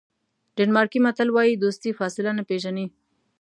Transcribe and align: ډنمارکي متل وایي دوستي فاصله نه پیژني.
ډنمارکي 0.55 0.99
متل 1.05 1.29
وایي 1.31 1.53
دوستي 1.63 1.91
فاصله 1.99 2.31
نه 2.37 2.43
پیژني. 2.49 2.85